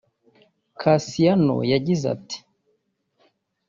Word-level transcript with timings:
Kassiano 0.81 1.57
yagize 1.71 2.05
ati 2.15 2.37